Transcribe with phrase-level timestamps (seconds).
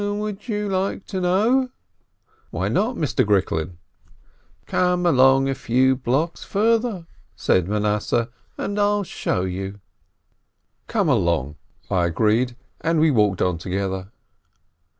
[0.01, 1.69] "Would you like to know?"
[2.49, 3.77] "Why not, Mister Gricklin!"
[4.65, 9.79] "Come along a few blocks further," said Manasseh, "and I'll show you."
[10.87, 11.55] MANASSEH 369 "Come along!"
[12.03, 14.09] I agreed, and we walked on together.